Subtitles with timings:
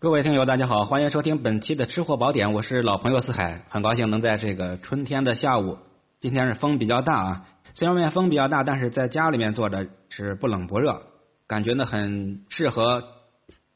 [0.00, 5.76] 各位听友，大家好，欢迎收听本期的吃货宝典，我是老朋友四海，很高兴能在这个春天的下午，
[6.20, 11.02] 今天是风比较大啊，虽然外面风比较大，但是在家里面坐着是不冷不热，
[11.46, 13.04] 感觉呢很适合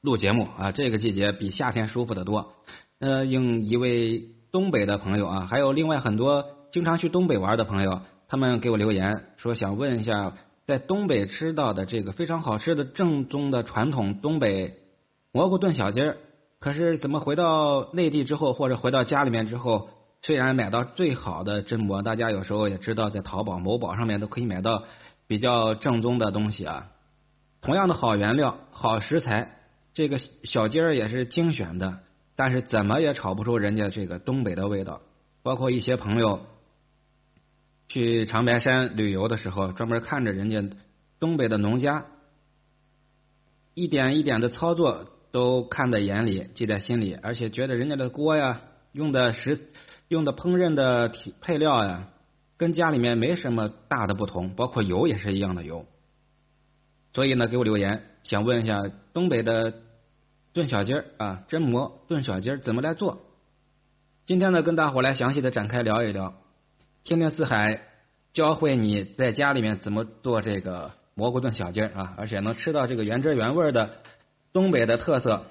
[0.00, 2.54] 录节目啊，这个季节比夏天舒服的多。
[2.98, 10.32] 呃，应一位东北的朋友啊，还有另外很多经常去东北玩的朋友，他们给我留言说想问一下。
[10.66, 14.74] 在东北吃到的这个非常好吃的正宗的传统东北
[15.36, 16.16] 蘑菇炖小鸡儿，
[16.60, 19.90] 可是怎么回到内地之后，或者回到家里面之后，
[20.22, 24.84] 虽然买到最好的真蘑，大家有时候也知道，在淘宝、某宝上面都可以买到
[25.26, 26.88] 比较正宗的东西啊。
[27.60, 29.58] 同样的好原料、好食材，
[29.92, 31.98] 这个小鸡儿也是精选的，
[32.34, 35.02] 但是怎么也炒不出人家这个东北的味道。
[35.42, 36.40] 包括一些朋友。
[37.88, 40.64] 去长白山旅游的时候，专门看着人家
[41.20, 42.06] 东北的农家，
[43.74, 49.68] 一点一点的操作都看在眼里，记在心里，而且觉得人家的锅呀，用的食
[50.08, 51.12] 用的烹饪的
[51.42, 52.08] 配料呀，
[52.56, 55.84] 跟家里面没什么大的不同，包括油也是一样的油。
[57.12, 58.80] 所以呢，给我留言，想问一下
[59.12, 59.74] 东北的
[60.54, 63.20] 炖小鸡儿啊，真馍炖小鸡儿怎么来做？
[64.24, 66.32] 今天呢，跟大伙来详细的展开聊一聊。
[67.04, 67.82] 听听四海
[68.32, 73.96] 教会你在家里面怎么做这个蘑菇炖小鸡儿啊，而且能吃到这个原汁原味的
[74.56, 75.44] 东北的特色。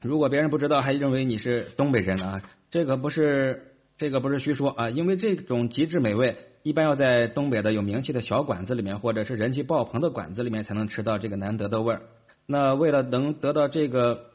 [0.00, 12.02] 如果别人不知道，还认为你是东北人啊，这个不是这个不是虚说啊，因为这种极致美味一般要在东北的有名气的小馆子里面，或者是人气爆棚的馆子里面才能吃到这个难得的味儿。
[12.46, 14.26] 那为了能得到这个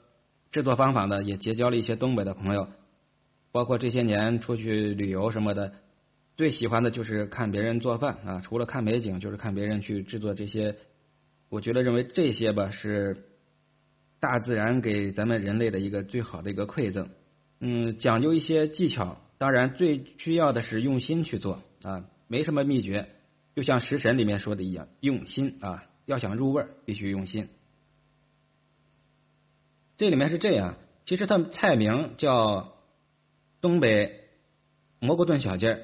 [0.51, 2.67] 制作方法呢，也结交了一些东北的朋友，
[3.53, 5.71] 包括这些年出去旅游什么的。
[6.35, 10.75] 最喜欢的就是看别人做饭啊，除了看美景，就是看别人去制作这些。
[11.47, 13.25] 我觉得认为这些吧是
[14.23, 17.09] 大自然给咱们人类的一个最好的一个馈赠。
[17.59, 23.09] 嗯，讲究一些技巧，当然最需要的是用心去做啊，没什么秘诀。
[23.53, 27.49] 就像食神里面说的一样，用心啊，要想入味儿必须用心。
[29.97, 30.75] 这里面是这样，
[31.05, 32.75] 其实它菜名叫
[33.59, 34.21] 东北
[34.99, 35.81] 蘑菇炖小鸡儿。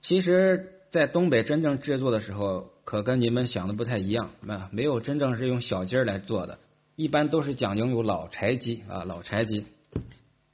[0.00, 6.58] 其实，在东北真正制作的时候，可跟你们想的不太一样啊，没有真正是用小鸡儿来做的，
[7.02, 9.64] 一般都是讲究有老柴鸡啊，老柴鸡，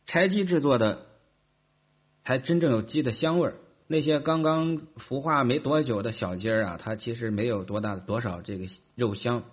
[0.07, 1.05] 柴鸡制作的
[2.25, 3.55] 才真正有鸡的香味儿。
[3.87, 8.65] 那些刚刚孵化没多久的小鸡儿啊，它其实没有多大多少这个
[8.95, 9.45] 肉香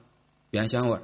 [0.51, 1.03] 原香味儿。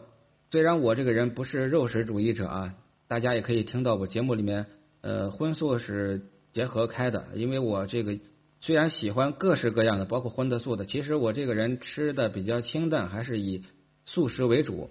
[0.49, 2.75] 虽然我这个人不是肉食主义者啊，
[3.09, 4.67] 大家也可以听到我节目里面
[5.01, 6.21] 呃荤素是
[6.53, 8.17] 结合开的，因为我这个。
[8.61, 13.65] 虽然喜欢各式各样的，包括荤的素的，其实我这个人吃的比较清淡，还是以
[14.05, 14.89] 素食为主。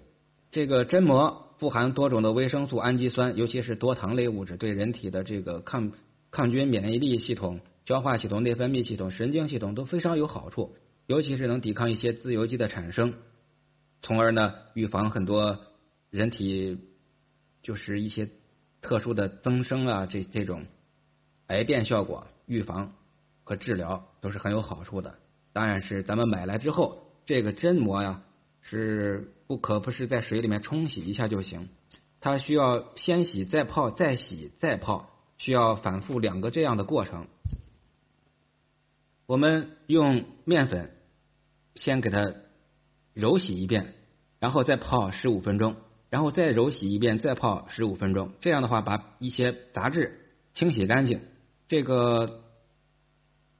[0.51, 5.91] 这个真蘑富含多种的维生素、氨基酸，尤其是多糖类物质，对人体的这个抗
[6.29, 10.75] 抗菌、免疫力系统、消化系统、内分泌系统、神经系统都非常有好处。
[11.07, 13.15] 尤其是能抵抗一些自由基的产生，
[14.01, 15.59] 从而呢预防很多
[16.09, 16.77] 人体
[17.63, 18.29] 就是一些
[18.81, 20.65] 特殊的增生啊，这这种
[21.47, 22.93] 癌变效果预防。
[23.43, 25.15] 和治疗都是很有好处的，
[25.51, 28.23] 当然是咱们买来之后，这个真膜呀
[28.61, 31.69] 是不可不是在水里面冲洗一下就行，
[32.19, 37.27] 它需要先洗再泡再洗再泡，需要反复两个这样的过程。
[39.25, 40.91] 我们用面粉
[41.75, 42.33] 先给它
[43.13, 43.93] 揉洗一遍，
[44.39, 45.75] 然后再泡十五分钟，
[46.09, 50.19] 然后再揉洗一遍，再泡十五分钟，这样的话把一些杂质
[50.53, 51.21] 清洗干净。
[51.67, 52.41] 这个。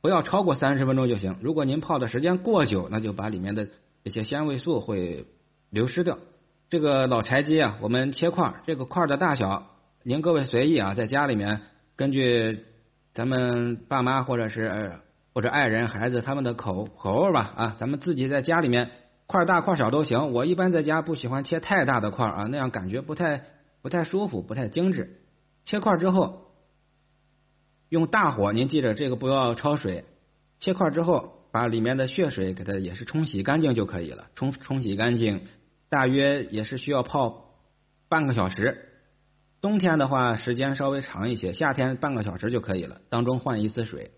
[0.03, 1.37] 不要超过三十分钟就行。
[1.43, 3.67] 如果您泡的时间过久，那就把里面的
[4.03, 5.25] 这些纤维素会
[5.69, 6.17] 流失掉。
[6.69, 9.67] 这个老柴鸡啊，我们切块，这个块的大小
[10.03, 11.61] 您各位随意啊，在家里面
[11.95, 12.65] 根据
[13.13, 14.99] 咱们爸妈或者是
[15.33, 18.91] 或者爱人孩子他们的口口味吧啊，咱们自己在家里面
[19.27, 20.31] 块大块小都行。
[20.31, 23.43] 我一般在家不喜欢切太大的块啊，那样感觉不太
[23.81, 25.21] 不太舒服，不太精致。
[25.65, 26.47] 切块之后。
[27.89, 30.05] 用大火，您记着这个不要焯水。
[30.61, 34.27] 切块之后，把里面的血水给它也是冲洗干净就可以了。
[34.35, 35.41] 冲冲洗干净，
[35.89, 37.55] 大约也是需要泡
[38.09, 38.87] 半个小时。
[39.61, 43.01] 冬天的话时间稍微长一些，夏天半个小时就可以了。
[43.09, 44.11] 当中换一次水，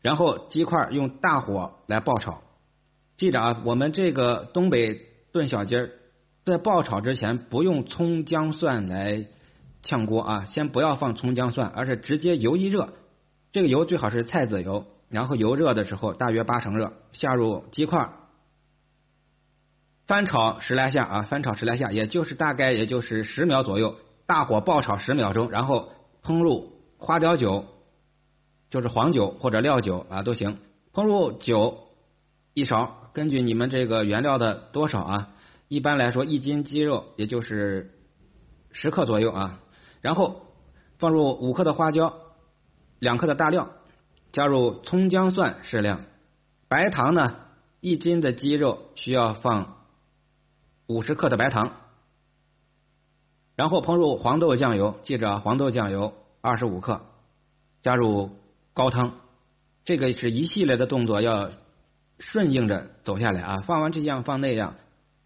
[0.00, 2.42] 然后鸡块用大火来爆炒。
[3.16, 5.00] 记着啊，我们这个东北
[5.32, 5.90] 炖小鸡儿
[6.44, 9.26] 在爆炒之前不用葱姜蒜来
[9.82, 12.94] 炝锅啊，先不要放葱姜蒜，而是直接油一热。
[13.52, 18.10] 这个油最好是菜籽油，然后油热的时候大约八成热，下入鸡块，
[20.06, 23.96] 翻炒十来下啊，翻炒十来下，也就是大概也就是十秒左右，
[24.26, 27.64] 大火爆炒十秒钟，然后烹入花雕酒，
[28.70, 30.58] 就是黄酒或者料酒啊都行，
[30.92, 31.88] 烹入酒
[32.54, 35.30] 一勺，根据你们这个原料的多少啊，
[35.68, 37.94] 一般来说一斤鸡肉也就是
[38.72, 39.60] 十克左右啊，
[40.00, 40.42] 然后
[40.98, 42.14] 放入五克的花椒，
[42.98, 43.70] 两克的大料，
[44.32, 46.02] 加入葱姜蒜适量，
[46.68, 47.36] 白糖呢，
[47.80, 49.78] 一斤的鸡肉需要放
[50.86, 51.72] 五十克的白糖。
[53.56, 57.00] 然后烹入黄豆酱油，记着黄豆酱油二十五克，
[57.82, 58.30] 加入
[58.72, 59.14] 高汤，
[59.84, 61.50] 这个是一系列的动作，要
[62.20, 63.60] 顺应着走下来啊。
[63.66, 64.76] 放完这样放那样，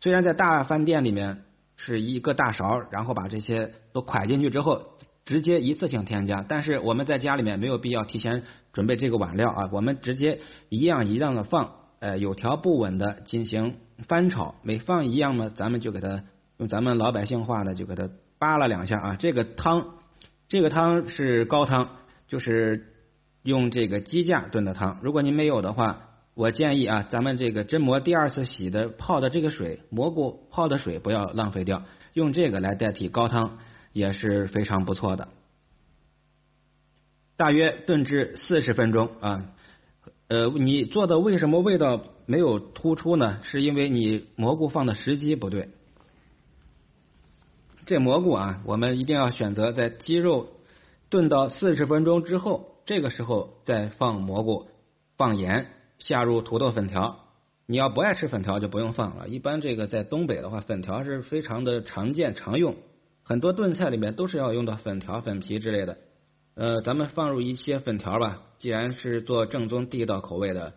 [0.01, 1.45] 虽然在大饭店里面
[1.77, 8.43] 是一个大勺，然后把这些都蒯进去之后，直接一次性添加，但是我们在家里面没有必要提前
[8.73, 13.77] 准备这个碗料啊，我们直接一样一样的放，呃，有条不紊的进行
[14.07, 16.25] 翻炒，每放一样呢，咱们就给它
[16.59, 18.09] 用咱们老百姓话呢，就给它。
[18.39, 19.99] 扒拉两下啊，这个汤，
[20.49, 21.91] 这个汤是高汤，
[22.27, 22.89] 就是
[23.45, 24.99] 用这个鸡架炖的汤。
[25.01, 31.85] 如果您没有的话，我建议啊，咱们这个榛蘑第二次洗的泡的这个水，蘑菇泡的水不要浪费掉，
[32.15, 33.59] 用这个来代替高汤
[33.93, 35.29] 也是非常不错的。
[37.37, 39.53] 大约炖至四十分钟啊，
[40.29, 43.41] 呃，你做的为什么味道没有突出呢？
[43.43, 45.71] 是因为你蘑菇放的时机不对。
[47.85, 50.49] 这蘑菇啊，我们一定要选择在鸡肉
[51.09, 54.69] 炖到四十分钟之后，这个时候再放蘑菇、
[55.17, 55.67] 放盐，
[55.99, 57.19] 下入土豆粉条。
[57.67, 59.29] 你要不爱吃粉条就不用放了。
[59.29, 62.77] 一般这个在东北的话，粉条是非常的常见常用，
[63.23, 65.99] 很多炖菜里面都是要用到粉条、粉皮之类的。
[66.55, 70.75] 呃，咱们放入一些粉条吧，既然是做正宗地道口味的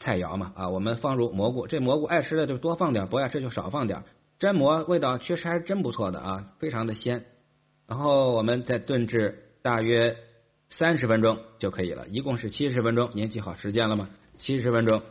[0.00, 4.02] 菜肴嘛啊，我们放入蘑菇，这蘑菇爱吃的就多放点，不爱吃就少放点。
[4.40, 7.24] 粘蘑味道确实还真不错的啊，非常的鲜。
[7.86, 10.16] 然后我们再炖制大约
[10.68, 13.10] 三十分钟就可以了，一共是七十分钟。
[13.14, 14.08] 您记好时间了吗？
[14.36, 15.02] 七十分钟。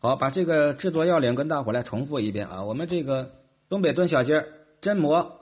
[0.00, 2.64] 好，把这个制作要领跟大伙来重复一遍啊。
[2.64, 3.30] 我们这个
[3.68, 4.48] 东北炖小鸡儿，
[4.80, 5.40] 榛蘑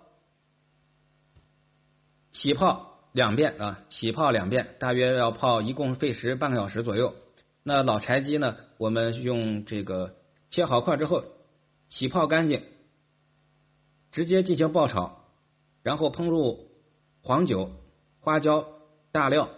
[2.32, 7.14] 洗泡两遍啊，洗泡两遍，大约要泡一共费时半个小时左右。
[7.62, 10.14] 那老柴鸡呢，我们用这个
[10.50, 11.24] 切好块之后。
[11.88, 12.62] 洗泡干净，
[14.12, 15.26] 直接进行爆炒，
[15.82, 16.70] 然后烹入
[17.20, 17.70] 黄酒、
[18.18, 18.66] 花椒、
[19.12, 19.50] 大料。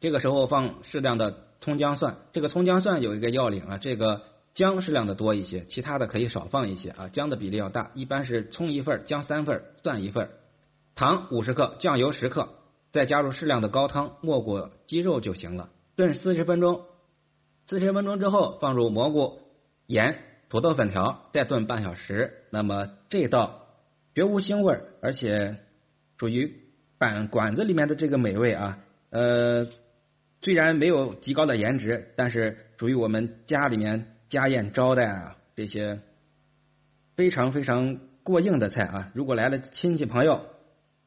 [0.00, 2.16] 这个时候放适量的葱姜蒜。
[2.32, 4.22] 这个葱姜蒜有一个要领啊，这个
[4.54, 7.08] 姜适量的多一些，其他的可以少放一些啊。
[7.08, 10.30] 姜的比例要大，一般是葱一份，姜三份，蒜一份。
[10.94, 12.50] 糖五十克，酱油十克，
[12.92, 15.70] 再加入适量的高汤，没过鸡肉就行了。
[15.96, 16.82] 炖四十分钟，
[17.66, 19.40] 四十分钟之后放入蘑菇、
[19.86, 20.18] 盐。
[20.50, 23.66] 土豆粉条再炖半小时，那么这道
[24.14, 25.56] 绝无腥味，而且
[26.16, 26.60] 属于
[26.96, 28.78] 板馆子里面的这个美味啊。
[29.10, 29.66] 呃，
[30.42, 36.00] 虽然没有极高的颜值，但是属于我们家里面家宴招待啊这些
[37.14, 39.12] 非常非常过硬的菜啊。
[39.14, 40.40] 如果来了亲戚朋友，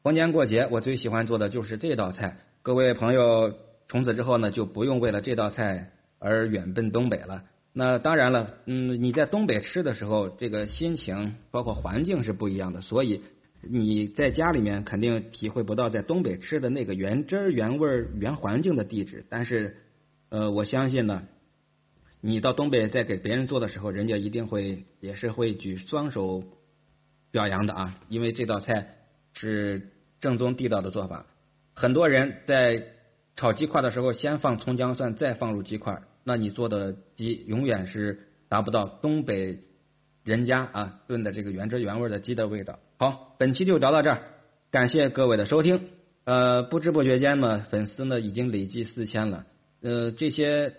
[0.02, 2.38] 逢年过节，我最喜欢做的就是这道菜。
[2.62, 3.52] 各位朋友，
[3.86, 7.44] 从此之后呢，就不用为了这道菜而远奔东北了。
[7.74, 13.20] 那当然了，嗯，你在东北吃的时候，这个心情包括环境是不一样的，所以
[13.60, 19.26] 你在家里面肯定体会不到在东北吃的那个原汁原味原环境的地址。
[19.28, 19.76] 但是，
[20.30, 21.24] 呃，我相信呢，
[22.20, 26.42] 你到东北再给别人做的时候，人家一定会也是会举双手
[27.30, 28.96] 表扬的啊，因为这道菜
[29.32, 31.26] 是正宗地道的做法。
[31.74, 32.86] 很多人在
[33.36, 36.02] 炒鸡块的时候，先放葱姜蒜，再放入鸡块。
[36.24, 39.60] 那你做的鸡永远是达不到东北
[40.24, 42.80] 人家啊炖的这个原汁原味的鸡的味道。
[42.98, 44.22] 好，本期就聊到这儿，
[44.72, 45.88] 感谢各位的收听。
[46.24, 49.46] 呃，不知不觉间呢，粉丝呢已经累计四千了。
[49.80, 50.74] 呃，这些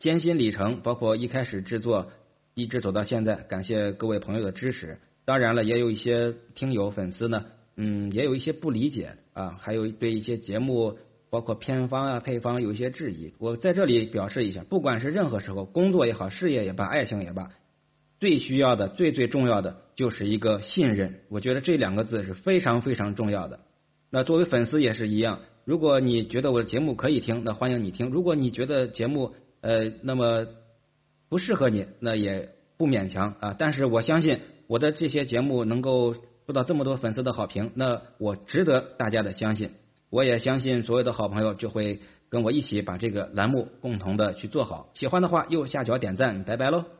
[0.00, 2.10] 艰辛里程，包括一开始制作，
[2.54, 4.98] 一直走到现在，感谢各位朋友的支持。
[5.24, 7.44] 当然了，也有一些听友粉丝呢，
[7.76, 10.98] 嗯，也有一些不理解啊，还有对一些节目。
[11.32, 17.52] 包括偏方啊、配方有一些质疑，我在这里表示一下，不管是任何时候，工作也好，事业也罢，爱情也罢，
[18.18, 21.20] 最需要的、最最重要的就是一个信任。
[21.28, 23.60] 我觉得这两个字是非常非常重要的。
[24.10, 30.46] 那作为粉丝也是一样，如果你觉得我的节目可以听，那欢迎你听；如果你觉得节目呃那么
[31.28, 33.56] 不适合你，那也不勉强啊。
[33.58, 36.14] 但是我相信我的这些节目能够
[36.46, 39.70] 受到这么多粉丝的好评，那我值得大家的相信。
[40.10, 44.90] 我也相信所有的好朋友就会跟我一起把这个栏目共同的去做好。
[44.94, 46.99] 喜欢的话右下角点赞，拜拜喽。